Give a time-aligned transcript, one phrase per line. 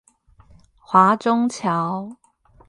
[0.79, 2.17] 華中橋